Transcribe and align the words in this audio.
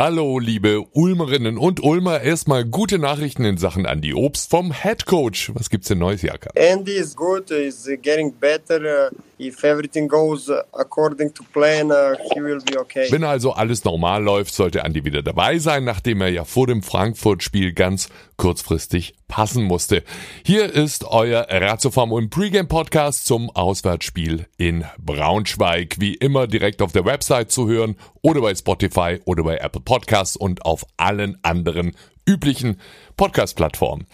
Hallo, 0.00 0.38
liebe 0.38 0.84
Ulmerinnen 0.92 1.58
und 1.58 1.82
Ulmer. 1.82 2.20
Erstmal 2.20 2.64
gute 2.64 3.00
Nachrichten 3.00 3.44
in 3.44 3.56
Sachen 3.56 3.84
Andy 3.84 4.14
Obst 4.14 4.48
vom 4.48 4.70
Head 4.70 5.06
Coach. 5.06 5.50
Was 5.56 5.70
gibt's 5.70 5.88
denn 5.88 5.98
Neues, 5.98 6.22
Jaka? 6.22 6.50
Andy 6.54 6.92
is 6.92 7.16
good. 7.16 7.48
He's 7.48 7.84
getting 8.00 8.32
better. 8.32 9.10
If 9.40 9.64
everything 9.64 10.06
goes 10.06 10.50
according 10.72 11.34
to 11.34 11.42
plan, 11.52 11.90
uh, 11.90 12.16
he 12.32 12.40
will 12.40 12.60
be 12.64 12.78
okay. 12.78 13.10
Wenn 13.10 13.24
also 13.24 13.50
alles 13.50 13.82
normal 13.82 14.22
läuft, 14.22 14.54
sollte 14.54 14.84
Andy 14.84 15.04
wieder 15.04 15.22
dabei 15.22 15.58
sein, 15.58 15.82
nachdem 15.82 16.20
er 16.20 16.28
ja 16.28 16.44
vor 16.44 16.68
dem 16.68 16.84
Frankfurt-Spiel 16.84 17.72
ganz 17.72 18.08
kurzfristig 18.36 19.14
passen 19.28 19.64
musste. 19.64 20.02
Hier 20.44 20.72
ist 20.72 21.04
euer 21.04 21.46
Ratiofarm 21.50 22.12
und 22.12 22.30
Pre-Game-Podcast 22.30 23.26
zum 23.26 23.50
Auswärtsspiel 23.50 24.46
in 24.56 24.84
Braunschweig. 24.98 25.96
Wie 25.98 26.14
immer 26.14 26.46
direkt 26.46 26.82
auf 26.82 26.92
der 26.92 27.04
Website 27.04 27.52
zu 27.52 27.68
hören 27.68 27.96
oder 28.28 28.42
bei 28.42 28.54
Spotify 28.54 29.20
oder 29.24 29.42
bei 29.42 29.56
Apple 29.56 29.80
Podcasts 29.80 30.36
und 30.36 30.66
auf 30.66 30.84
allen 30.98 31.38
anderen 31.42 31.96
üblichen 32.28 32.78
Podcast-Plattformen. 33.16 34.06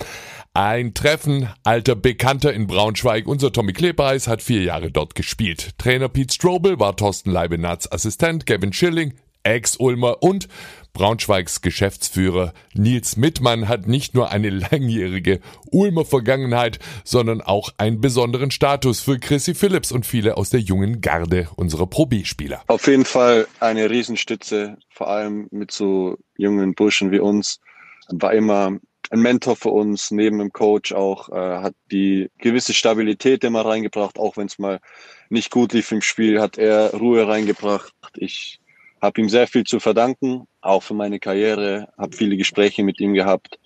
Ein 0.52 0.94
Treffen 0.94 1.48
alter 1.64 1.96
Bekannter 1.96 2.52
in 2.52 2.68
Braunschweig. 2.68 3.26
Unser 3.26 3.50
Tommy 3.50 3.72
Klebeis 3.72 4.28
hat 4.28 4.40
vier 4.40 4.62
Jahre 4.62 4.92
dort 4.92 5.16
gespielt. 5.16 5.76
Trainer 5.78 6.08
Pete 6.08 6.32
Strobel 6.32 6.78
war 6.78 6.94
Thorsten 6.94 7.32
Leibenatz 7.32 7.88
Assistent, 7.90 8.46
Gavin 8.46 8.72
Schilling 8.72 9.14
Ex-Ulmer 9.44 10.22
und 10.22 10.48
Braunschweigs 10.94 11.60
Geschäftsführer 11.60 12.54
Nils 12.72 13.16
Mittmann 13.16 13.68
hat 13.68 13.88
nicht 13.88 14.14
nur 14.14 14.30
eine 14.30 14.48
langjährige 14.50 15.40
Ulmer 15.70 16.04
Vergangenheit, 16.04 16.78
sondern 17.04 17.40
auch 17.40 17.70
einen 17.78 18.00
besonderen 18.00 18.50
Status 18.50 19.00
für 19.00 19.18
Chrissy 19.18 19.54
Phillips 19.54 19.90
und 19.92 20.06
viele 20.06 20.36
aus 20.36 20.50
der 20.50 20.60
jungen 20.60 21.00
Garde 21.00 21.48
unserer 21.56 21.86
Pro 21.86 22.06
B-Spieler. 22.06 22.62
Auf 22.68 22.86
jeden 22.86 23.04
Fall 23.04 23.48
eine 23.58 23.90
Riesenstütze, 23.90 24.78
vor 24.88 25.08
allem 25.08 25.48
mit 25.50 25.72
so 25.72 26.16
jungen 26.36 26.74
Burschen 26.74 27.10
wie 27.10 27.20
uns. 27.20 27.60
War 28.08 28.32
immer 28.32 28.78
ein 29.10 29.20
Mentor 29.20 29.56
für 29.56 29.70
uns, 29.70 30.10
neben 30.10 30.38
dem 30.38 30.52
Coach 30.52 30.92
auch, 30.92 31.28
äh, 31.28 31.34
hat 31.34 31.74
die 31.90 32.30
gewisse 32.38 32.72
Stabilität 32.72 33.44
immer 33.44 33.64
reingebracht, 33.64 34.18
auch 34.18 34.36
wenn 34.36 34.46
es 34.46 34.58
mal 34.58 34.80
nicht 35.28 35.50
gut 35.50 35.72
lief 35.72 35.90
im 35.92 36.02
Spiel, 36.02 36.40
hat 36.40 36.56
er 36.56 36.94
Ruhe 36.94 37.26
reingebracht. 37.26 37.92
Ich 38.16 38.60
habe 39.04 39.20
ihm 39.20 39.28
sehr 39.28 39.46
viel 39.46 39.64
zu 39.64 39.80
verdanken, 39.80 40.46
auch 40.62 40.82
für 40.82 40.94
meine 40.94 41.20
Karriere, 41.20 41.88
habe 41.98 42.16
viele 42.16 42.36
Gespräche 42.38 42.82
mit 42.82 43.00
ihm 43.00 43.12
gehabt, 43.12 43.58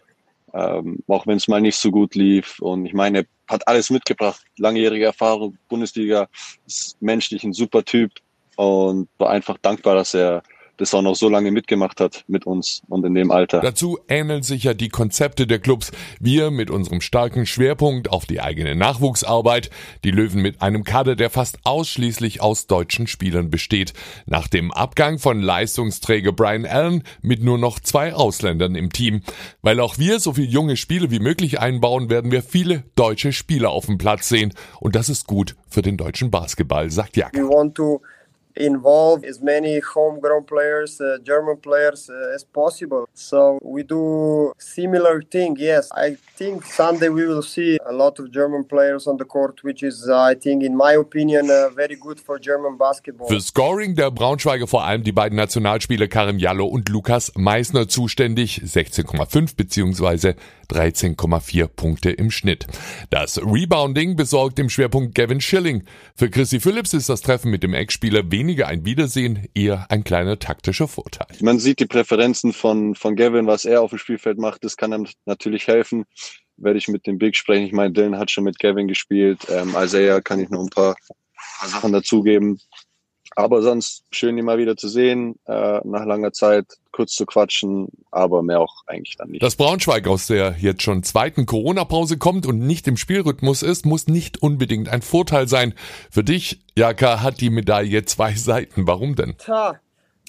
ähm, 0.53 0.99
auch 1.07 1.29
wenn 1.29 1.37
es 1.37 1.47
mal 1.47 1.61
nicht 1.61 1.77
so 1.77 1.93
gut 1.93 2.17
lief. 2.17 2.59
Und 2.59 2.87
ich 2.87 2.93
meine, 2.93 3.25
hat 3.47 3.67
alles 3.69 3.89
mitgebracht, 3.91 4.43
langjährige 4.57 5.05
Erfahrung, 5.05 5.57
Bundesliga, 5.69 6.29
ist 6.67 7.01
menschlich 7.01 7.45
ein 7.45 7.53
super 7.53 7.85
Typ 7.85 8.11
und 8.57 9.09
war 9.19 9.31
einfach 9.31 9.59
dankbar, 9.59 9.95
dass 9.95 10.13
er 10.13 10.43
das 10.79 10.95
auch 10.95 11.03
noch 11.03 11.15
so 11.15 11.29
lange 11.29 11.51
mitgemacht 11.51 12.01
hat 12.01 12.25
mit 12.29 12.47
uns 12.47 12.83
und 12.89 13.05
in 13.05 13.15
dem 13.15 13.31
Alter. 13.31 13.61
Dazu 13.61 13.99
ähneln 14.09 14.43
sich 14.43 14.65
ja 14.65 14.75
die 14.75 14.89
Konzepte 14.89 15.47
der 15.47 15.59
Clubs. 15.59 15.93
Wir 16.21 16.51
mit 16.51 16.71
unserem 16.71 17.01
starken 17.01 17.47
Schwerpunkt 17.47 18.11
auf 18.11 18.27
die 18.27 18.41
eigene 18.41 18.75
Nachwuchsarbeit, 18.75 19.71
die 20.05 20.11
Löwen 20.11 20.41
mit 20.41 20.63
einem 20.63 20.85
Kader, 20.85 21.17
der 21.17 21.31
fast 21.31 21.59
ausschließlich 21.65 22.41
aus 22.41 22.67
deutschen 22.67 23.07
Spielern 23.07 23.51
besteht. 23.51 23.93
Nach 24.27 24.49
dem 24.49 24.73
Abgang 24.73 25.19
von 25.19 25.41
Leistungsträger 25.41 26.33
Brian 26.33 26.65
Allen 26.65 27.03
mit 27.21 27.43
nur 27.43 27.59
noch 27.59 27.81
zwei 27.81 28.15
Ausländern 28.15 28.75
im 28.75 28.93
Team. 28.93 29.23
Weil 29.63 29.81
auch 29.81 29.99
wir 29.99 30.21
so 30.21 30.35
viele 30.35 30.47
junge 30.47 30.77
Spieler 30.77 31.11
wie 31.11 31.21
möglich 31.21 31.61
einbauen, 31.61 32.09
werden 32.09 32.31
wir 32.31 32.43
viele 32.43 32.85
deutsche 32.95 33.33
Spieler 33.33 33.71
auf 33.71 33.87
dem 33.87 33.99
Platz 33.99 34.29
sehen. 34.29 34.55
Und 34.81 34.95
das 34.95 35.09
ist 35.09 35.27
gut 35.27 35.57
für 35.69 35.83
den 35.83 35.97
deutschen 35.97 36.31
Basketball, 36.31 36.91
sagt 36.91 37.17
Jack 37.17 37.37
involve 38.59 39.25
as 39.25 39.41
many 39.41 39.81
homegrown 39.81 40.45
players, 40.45 41.01
uh, 41.01 41.19
German 41.23 41.57
players 41.57 42.11
uh, 42.11 42.35
as 42.35 42.45
possible. 42.45 43.09
So 43.15 43.59
we 43.63 43.83
do 43.83 44.53
similar 44.59 45.23
thing. 45.23 45.57
Yes, 45.59 45.91
I 45.93 46.17
think 46.37 46.65
Sunday 46.65 47.09
we 47.09 47.27
will 47.27 47.43
see 47.43 47.79
a 47.87 47.93
lot 47.93 48.19
of 48.19 48.31
German 48.33 48.65
players 48.65 49.07
on 49.07 49.17
the 49.17 49.25
court, 49.25 49.63
which 49.63 49.83
is, 49.83 50.09
uh, 50.09 50.19
I 50.19 50.35
think, 50.35 50.63
in 50.63 50.77
my 50.77 50.93
opinion, 50.93 51.51
uh, 51.51 51.71
very 51.71 51.97
good 51.97 52.21
for 52.21 52.39
German 52.39 52.77
basketball. 52.77 53.29
Für 53.29 53.41
Scoring 53.41 53.95
der 53.95 54.11
Braunschweiger 54.11 54.67
vor 54.67 54.85
allem 54.85 55.03
die 55.03 55.13
beiden 55.13 55.37
Nationalspieler 55.37 56.09
Karim 56.09 56.39
Jallo 56.39 56.67
und 56.67 56.89
Lukas 56.89 57.33
Meissner 57.37 57.89
zuständig, 57.89 58.63
16,5 58.65 59.57
beziehungsweise 59.57 60.35
13,4 60.71 61.67
Punkte 61.67 62.11
im 62.11 62.31
Schnitt. 62.31 62.67
Das 63.11 63.39
Rebounding 63.39 64.17
besorgt 64.17 64.59
im 64.59 64.69
Schwerpunkt 64.69 65.15
Gavin 65.15 65.41
Schilling. 65.41 65.85
Für 66.15 66.29
Chrissy 66.29 66.61
Phillips 66.61 66.93
ist 66.93 67.09
das 67.09 67.23
Treffen 67.23 67.51
mit 67.51 67.63
dem 67.63 67.75
Ex-Spieler 67.75 68.23
weniger 68.49 68.67
ein 68.67 68.87
Wiedersehen, 68.87 69.47
eher 69.55 69.85
ein 69.91 70.05
kleiner 70.05 70.39
taktischer 70.39 70.89
Vorteil. 70.89 71.27
Man 71.43 71.59
sieht 71.59 71.81
die 71.81 71.87
Präferenzen 71.87 72.55
von, 72.55 72.95
von 72.95 73.15
Gavin, 73.15 73.47
was 73.47 73.67
er 73.67 73.83
auf 73.83 73.91
dem 73.91 73.99
Spielfeld 73.99 74.39
macht. 74.39 74.65
Das 74.65 74.79
kann 74.79 74.91
ihm 74.95 75.07
natürlich 75.27 75.67
helfen. 75.67 76.07
Werde 76.57 76.79
ich 76.79 76.89
mit 76.89 77.07
dem 77.07 77.19
Big 77.19 77.37
sprechen. 77.37 77.67
Ich 77.67 77.75
meine, 77.75 77.93
Dylan 77.93 78.19
hat 78.19 78.31
schon 78.31 78.45
mit 78.45 78.59
Gavin 78.59 78.89
gespielt. 78.89 79.47
Ähm, 79.51 79.77
Isaiah 79.79 80.23
kann 80.23 80.41
ich 80.41 80.49
noch 80.49 80.63
ein 80.63 80.71
paar, 80.71 80.97
paar 81.59 81.69
Sachen 81.69 81.93
dazugeben. 81.93 82.59
Aber 83.37 83.63
sonst 83.63 84.05
schön, 84.11 84.37
ihn 84.39 84.45
mal 84.45 84.59
wieder 84.59 84.77
zu 84.77 84.89
sehen, 84.89 85.39
äh, 85.47 85.81
nach 85.85 86.05
langer 86.05 86.33
Zeit 86.33 86.67
kurz 86.93 87.15
zu 87.15 87.27
quatschen, 87.27 87.89
aber 88.11 88.43
mehr 88.43 88.61
auch 88.61 88.83
eigentlich 88.87 89.17
dann 89.17 89.31
nicht. 89.31 89.43
Dass 89.43 89.55
Braunschweig 89.55 90.09
aus 90.09 90.27
der 90.27 90.57
jetzt 90.59 90.83
schon 90.83 91.05
zweiten 91.05 91.47
Corona-Pause 91.47 92.19
kommt 92.19 92.47
und 92.47 92.59
nicht 92.59 92.89
im 92.89 92.97
Spielrhythmus 92.97 93.63
ist, 93.63 93.87
muss 93.87 94.09
nicht 94.09 94.43
unbedingt 94.43 94.89
ein 94.89 95.03
Vorteil 95.03 95.47
sein. 95.47 95.75
Für 96.11 96.25
dich, 96.25 96.61
Jaka, 96.75 97.23
hat 97.23 97.41
die 97.41 97.51
Medaille 97.51 98.05
zwei 98.05 98.35
Seiten. 98.37 98.87
Warum 98.87 99.15
denn? 99.15 99.37
Tja. 99.39 99.79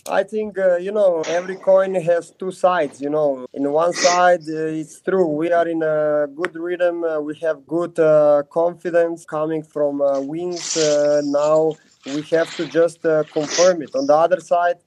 I 0.08 0.24
think 0.24 0.58
uh, 0.58 0.78
you 0.78 0.92
know 0.92 1.22
every 1.28 1.56
coin 1.56 1.94
has 1.94 2.32
two 2.32 2.52
sides. 2.52 3.02
You 3.02 3.10
know, 3.10 3.46
in 3.54 3.70
one 3.72 3.94
side 3.94 4.42
uh, 4.48 4.80
it's 4.80 5.02
true 5.02 5.28
we 5.28 5.52
are 5.52 5.68
in 5.68 5.84
a 5.84 6.28
good 6.28 6.56
rhythm. 6.56 7.04
Uh, 7.04 7.20
we 7.20 7.36
have 7.42 7.68
good 7.68 8.00
uh, 8.00 8.44
confidence 8.50 9.26
coming 9.26 9.62
from 9.62 10.02
uh, 10.02 10.20
wins. 10.22 10.78
Uh, 10.78 11.22
now 11.26 11.76
we 12.06 12.22
have 12.32 12.54
to 12.56 12.66
just 12.68 13.06
uh, 13.06 13.24
confirm 13.32 13.82
it. 13.82 13.94
On 13.96 14.06
the 14.06 14.16
other 14.16 14.40
side, 14.40 14.78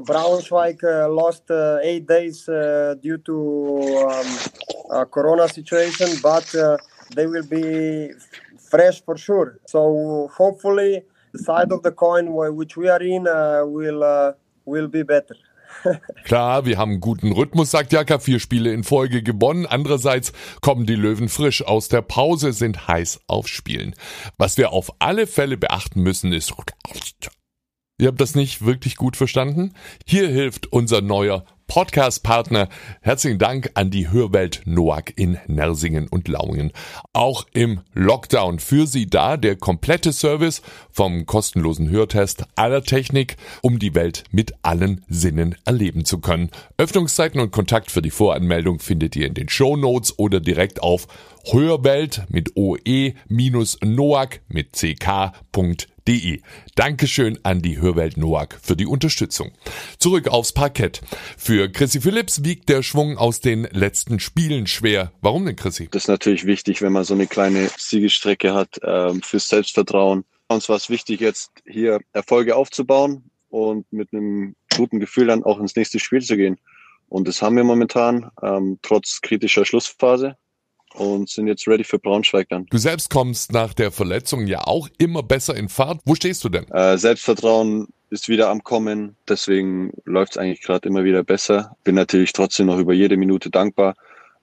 Braunschweig 0.00 0.82
uh, 0.84 1.08
lost 1.08 1.50
uh, 1.50 1.78
eight 1.82 2.06
days 2.06 2.44
due 2.46 3.18
to 3.24 4.08
um, 4.90 5.06
Corona 5.10 5.48
situation, 5.48 6.08
but 6.22 6.46
they 7.14 7.26
will 7.26 7.42
be 7.44 8.10
fresh 8.70 9.02
for 9.02 9.16
sure. 9.16 9.58
So 9.66 10.30
hopefully, 10.36 11.04
the 11.32 11.38
side 11.38 11.72
of 11.72 11.82
the 11.82 11.92
coin 11.92 12.32
which 12.54 12.76
we 12.76 12.88
are 12.88 13.02
in 13.02 13.24
will 13.24 14.34
will 14.64 14.88
be 14.88 15.02
better. 15.02 15.36
Klar, 16.24 16.66
wir 16.66 16.78
haben 16.78 17.00
guten 17.00 17.32
Rhythmus, 17.32 17.70
sagt 17.70 17.92
Jaka, 17.92 18.18
vier 18.18 18.40
Spiele 18.40 18.72
in 18.72 18.84
Folge 18.84 19.22
gewonnen. 19.22 19.66
Andererseits 19.66 20.32
kommen 20.60 20.86
die 20.86 20.94
Löwen 20.94 21.28
frisch 21.28 21.62
aus 21.62 21.88
der 21.88 22.02
Pause, 22.02 22.52
sind 22.52 22.88
heiß 22.88 23.20
auf 23.26 23.48
Spielen. 23.48 23.94
Was 24.38 24.56
wir 24.56 24.72
auf 24.72 24.92
alle 24.98 25.26
Fälle 25.26 25.56
beachten 25.56 26.02
müssen, 26.02 26.32
ist... 26.32 26.54
Ihr 27.98 28.08
habt 28.08 28.20
das 28.20 28.34
nicht 28.34 28.64
wirklich 28.64 28.96
gut 28.96 29.16
verstanden? 29.16 29.72
Hier 30.06 30.28
hilft 30.28 30.70
unser 30.70 31.00
neuer 31.00 31.46
Podcast-Partner. 31.66 32.68
Herzlichen 33.00 33.38
Dank 33.38 33.70
an 33.74 33.90
die 33.90 34.10
Hörwelt 34.10 34.62
Noack 34.64 35.12
in 35.16 35.38
Nersingen 35.46 36.08
und 36.08 36.28
Lauingen. 36.28 36.72
Auch 37.12 37.46
im 37.52 37.80
Lockdown 37.94 38.58
für 38.58 38.86
Sie 38.86 39.06
da 39.06 39.36
der 39.36 39.56
komplette 39.56 40.12
Service 40.12 40.62
vom 40.90 41.26
kostenlosen 41.26 41.90
Hörtest 41.90 42.44
aller 42.54 42.82
Technik, 42.82 43.36
um 43.62 43.78
die 43.78 43.94
Welt 43.94 44.24
mit 44.30 44.54
allen 44.62 45.04
Sinnen 45.08 45.56
erleben 45.64 46.04
zu 46.04 46.18
können. 46.18 46.50
Öffnungszeiten 46.78 47.40
und 47.40 47.52
Kontakt 47.52 47.90
für 47.90 48.02
die 48.02 48.10
Voranmeldung 48.10 48.78
findet 48.78 49.16
ihr 49.16 49.26
in 49.26 49.34
den 49.34 49.48
Show 49.48 49.76
Notes 49.76 50.18
oder 50.18 50.40
direkt 50.40 50.82
auf 50.82 51.08
Hörwelt 51.50 52.24
mit 52.28 52.56
oe-noack 52.56 54.40
mit 54.48 54.72
ck.de 54.72 55.95
www.hörwelt.de. 56.06 56.40
Dankeschön 56.74 57.38
an 57.42 57.62
die 57.62 57.78
Hörwelt 57.78 58.16
Noack 58.16 58.58
für 58.62 58.76
die 58.76 58.86
Unterstützung. 58.86 59.52
Zurück 59.98 60.28
aufs 60.28 60.52
Parkett. 60.52 61.02
Für 61.36 61.68
Chrissy 61.68 62.00
Phillips 62.00 62.44
wiegt 62.44 62.68
der 62.68 62.82
Schwung 62.82 63.18
aus 63.18 63.40
den 63.40 63.64
letzten 63.70 64.20
Spielen 64.20 64.66
schwer. 64.66 65.12
Warum 65.20 65.44
denn, 65.44 65.56
Chrissy? 65.56 65.88
Das 65.90 66.04
ist 66.04 66.08
natürlich 66.08 66.46
wichtig, 66.46 66.82
wenn 66.82 66.92
man 66.92 67.04
so 67.04 67.14
eine 67.14 67.26
kleine 67.26 67.68
Siegestrecke 67.76 68.54
hat, 68.54 68.80
ähm, 68.82 69.22
fürs 69.22 69.48
Selbstvertrauen. 69.48 70.24
Uns 70.48 70.68
war 70.68 70.76
es 70.76 70.90
wichtig, 70.90 71.20
jetzt 71.20 71.50
hier 71.66 72.00
Erfolge 72.12 72.56
aufzubauen 72.56 73.24
und 73.48 73.90
mit 73.92 74.12
einem 74.12 74.54
guten 74.76 75.00
Gefühl 75.00 75.26
dann 75.26 75.42
auch 75.42 75.58
ins 75.58 75.74
nächste 75.74 75.98
Spiel 75.98 76.22
zu 76.22 76.36
gehen. 76.36 76.58
Und 77.08 77.28
das 77.28 77.42
haben 77.42 77.56
wir 77.56 77.64
momentan, 77.64 78.30
ähm, 78.42 78.78
trotz 78.82 79.20
kritischer 79.20 79.64
Schlussphase 79.64 80.36
und 80.96 81.28
sind 81.28 81.46
jetzt 81.46 81.66
ready 81.68 81.84
für 81.84 81.98
Braunschweig 81.98 82.48
dann. 82.48 82.66
Du 82.66 82.78
selbst 82.78 83.10
kommst 83.10 83.52
nach 83.52 83.74
der 83.74 83.92
Verletzung 83.92 84.46
ja 84.46 84.66
auch 84.66 84.88
immer 84.98 85.22
besser 85.22 85.54
in 85.56 85.68
Fahrt. 85.68 86.00
Wo 86.04 86.14
stehst 86.14 86.44
du 86.44 86.48
denn? 86.48 86.64
Äh, 86.70 86.98
Selbstvertrauen 86.98 87.88
ist 88.10 88.28
wieder 88.28 88.48
am 88.50 88.62
Kommen, 88.62 89.16
deswegen 89.28 89.92
läuft 90.04 90.32
es 90.32 90.38
eigentlich 90.38 90.62
gerade 90.62 90.88
immer 90.88 91.04
wieder 91.04 91.24
besser. 91.24 91.76
Bin 91.84 91.94
natürlich 91.94 92.32
trotzdem 92.32 92.66
noch 92.66 92.78
über 92.78 92.94
jede 92.94 93.16
Minute 93.16 93.50
dankbar. 93.50 93.94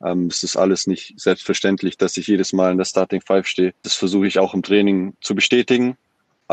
Ähm, 0.03 0.27
es 0.27 0.43
ist 0.43 0.57
alles 0.57 0.87
nicht 0.87 1.19
selbstverständlich, 1.19 1.97
dass 1.97 2.17
ich 2.17 2.27
jedes 2.27 2.51
Mal 2.53 2.71
in 2.71 2.77
der 2.77 2.85
Starting 2.85 3.21
Five 3.21 3.47
stehe. 3.47 3.73
Das 3.83 3.95
versuche 3.95 4.27
ich 4.27 4.39
auch 4.39 4.53
im 4.53 4.63
Training 4.63 5.13
zu 5.21 5.33
bestätigen. 5.33 5.97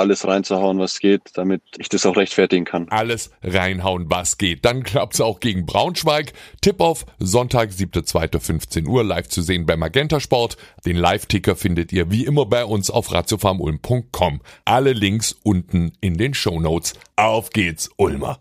Alles 0.01 0.27
reinzuhauen, 0.27 0.79
was 0.79 0.99
geht, 0.99 1.23
damit 1.35 1.63
ich 1.79 1.89
das 1.89 2.05
auch 2.07 2.17
rechtfertigen 2.17 2.65
kann. 2.65 2.89
Alles 2.91 3.31
reinhauen, 3.43 4.07
was 4.09 4.39
geht. 4.39 4.65
Dann 4.65 4.83
klappt's 4.83 5.21
auch 5.21 5.41
gegen 5.41 5.67
Braunschweig. 5.67 6.33
Tipp 6.61 6.81
auf 6.81 7.07
Sonntag, 7.19 7.71
7.2.15 7.71 8.87
Uhr, 8.87 9.05
live 9.05 9.29
zu 9.29 9.43
sehen 9.43 9.67
bei 9.67 9.77
Magenta 9.77 10.19
Sport. 10.19 10.57
Den 10.85 10.97
Live-Ticker 10.97 11.55
findet 11.55 11.93
ihr 11.93 12.11
wie 12.11 12.25
immer 12.25 12.47
bei 12.47 12.65
uns 12.65 12.91
auf 12.91 13.13
ratiofarmulm.com. 13.13 14.41
Alle 14.65 14.93
Links 14.93 15.37
unten 15.43 15.93
in 16.01 16.17
den 16.17 16.35
Show 16.35 16.59
Notes. 16.59 16.95
Auf 17.17 17.51
geht's, 17.51 17.91
Ulmer! 17.97 18.41